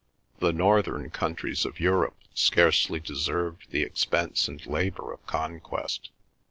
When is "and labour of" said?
4.47-5.23